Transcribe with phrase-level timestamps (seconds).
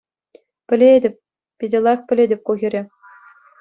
[0.67, 1.15] Пӗлетӗп...
[1.57, 2.81] Питӗ лайӑх пӗлетӗп ку хӗре.